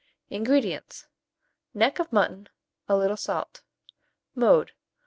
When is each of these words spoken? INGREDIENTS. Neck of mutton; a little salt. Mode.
INGREDIENTS. 0.31 1.05
Neck 1.75 1.99
of 1.99 2.11
mutton; 2.11 2.49
a 2.89 2.97
little 2.97 3.15
salt. 3.17 3.61
Mode. 4.33 4.71